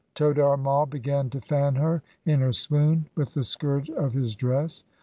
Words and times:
Todar 0.15 0.57
Mai 0.57 0.85
began 0.85 1.29
to 1.29 1.39
fan 1.39 1.75
her 1.75 2.01
in 2.25 2.39
her 2.39 2.53
swoon 2.53 3.05
with 3.13 3.35
the 3.35 3.43
skirt 3.43 3.87
of 3.89 4.13
his 4.13 4.33
dress. 4.33 4.83